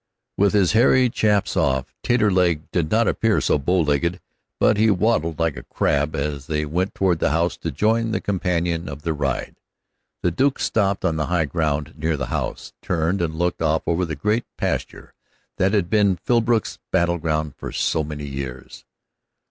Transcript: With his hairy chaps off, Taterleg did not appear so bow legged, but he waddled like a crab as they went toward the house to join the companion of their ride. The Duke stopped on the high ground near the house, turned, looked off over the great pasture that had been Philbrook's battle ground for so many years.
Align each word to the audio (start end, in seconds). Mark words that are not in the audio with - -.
With 0.35 0.53
his 0.53 0.71
hairy 0.71 1.11
chaps 1.11 1.55
off, 1.55 1.93
Taterleg 2.01 2.71
did 2.71 2.89
not 2.89 3.07
appear 3.07 3.39
so 3.39 3.59
bow 3.59 3.81
legged, 3.81 4.19
but 4.59 4.75
he 4.77 4.89
waddled 4.89 5.37
like 5.37 5.55
a 5.55 5.61
crab 5.61 6.15
as 6.15 6.47
they 6.47 6.65
went 6.65 6.95
toward 6.95 7.19
the 7.19 7.29
house 7.29 7.55
to 7.57 7.71
join 7.71 8.09
the 8.09 8.19
companion 8.19 8.89
of 8.89 9.03
their 9.03 9.13
ride. 9.13 9.57
The 10.23 10.31
Duke 10.31 10.57
stopped 10.57 11.05
on 11.05 11.17
the 11.17 11.27
high 11.27 11.45
ground 11.45 11.93
near 11.99 12.17
the 12.17 12.25
house, 12.33 12.73
turned, 12.81 13.19
looked 13.35 13.61
off 13.61 13.83
over 13.85 14.03
the 14.03 14.15
great 14.15 14.45
pasture 14.57 15.13
that 15.57 15.71
had 15.75 15.87
been 15.87 16.15
Philbrook's 16.15 16.79
battle 16.91 17.19
ground 17.19 17.53
for 17.55 17.71
so 17.71 18.03
many 18.03 18.25
years. 18.25 18.85